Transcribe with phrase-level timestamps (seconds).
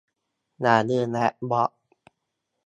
[0.61, 1.71] อย่าลืมแวะบล็อก